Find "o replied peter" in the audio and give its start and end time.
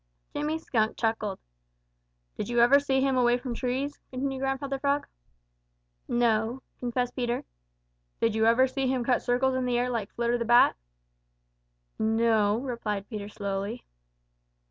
12.55-13.29